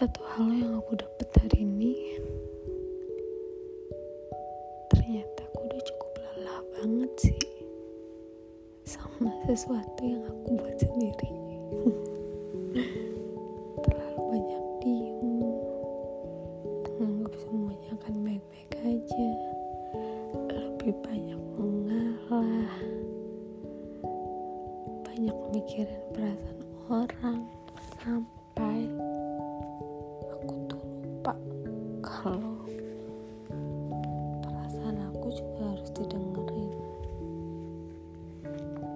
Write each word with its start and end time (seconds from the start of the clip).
satu 0.00 0.24
hal 0.32 0.48
yang 0.56 0.72
aku 0.80 0.96
dapat 0.96 1.28
hari 1.36 1.60
ini. 1.60 1.92
Ternyata 4.88 5.44
aku 5.44 5.60
udah 5.68 5.82
cukup 5.84 6.10
lelah 6.16 6.60
banget 6.72 7.12
sih 7.20 7.40
sama 8.88 9.28
sesuatu 9.44 10.00
yang 10.00 10.24
aku 10.24 10.56
buat 10.56 10.72
sendiri. 10.80 11.30
Terlalu 13.84 14.20
banyak 14.24 14.64
diem. 14.80 15.20
Menganggap 16.96 17.34
semuanya 17.44 17.90
akan 18.00 18.14
baik-baik 18.24 18.72
aja. 18.80 19.28
Lebih 20.48 20.96
banyak 21.04 21.42
mengalah. 21.60 22.72
Banyak 25.04 25.38
mikirin 25.52 26.00
perasaan 26.16 26.60
orang 26.88 27.44
sampai 28.00 28.39
kalau 32.20 32.52
perasaan 34.44 34.96
aku 35.08 35.26
juga 35.32 35.72
harus 35.72 35.88
didengerin 35.96 36.68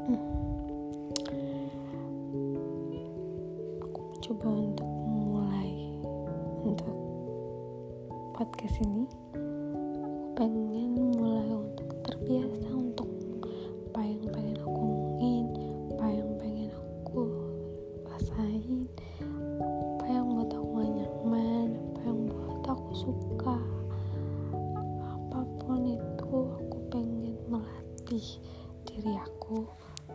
Hmm. 0.04 0.20
aku 3.80 3.98
mencoba 4.12 4.48
untuk 4.52 4.84
memulai 5.08 5.72
untuk 6.68 6.96
podcast 8.36 8.76
ini 8.84 9.08
aku 9.32 10.36
pengen 10.36 11.16
mulai 11.16 11.48
untuk 11.48 11.88
terbiasa 12.04 12.68
untuk 12.76 13.08
apa 13.88 14.04
yang 14.04 14.20
pengen 14.28 14.60
aku 14.60 14.84
melatih 28.14 28.38
diri 28.86 29.14
aku 29.18 29.66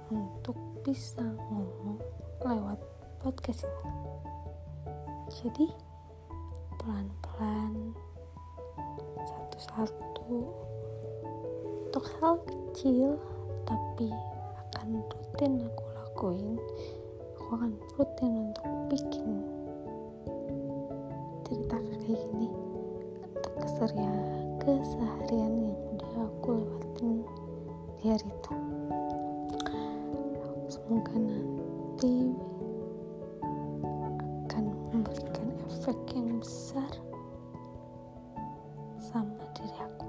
untuk 0.08 0.56
bisa 0.88 1.20
ngomong 1.52 2.00
lewat 2.48 2.80
podcast 3.20 3.68
ini. 3.68 4.16
Jadi 5.28 5.68
pelan-pelan 6.80 7.92
satu-satu. 9.20 10.32
Untuk 11.92 12.06
hal 12.24 12.40
kecil 12.48 13.20
tapi 13.68 14.08
akan 14.56 15.04
rutin 15.04 15.60
aku 15.60 15.84
lakuin 16.00 16.56
aku 17.36 17.50
akan 17.52 17.72
rutin 18.00 18.32
untuk 18.48 18.68
bikin 18.94 19.30
cerita 21.44 21.76
kayak 21.76 22.22
gini 22.30 22.48
untuk 23.36 23.54
keseharian 23.60 24.22
keseharian 24.64 25.54
yang 25.68 25.89
semoga 30.68 31.16
nanti 31.16 32.36
akan 34.44 34.66
memberikan 34.92 35.48
efek 35.72 35.96
yang 36.12 36.36
besar 36.44 36.92
sama 39.00 39.40
diri 39.56 39.72
aku. 39.80 40.08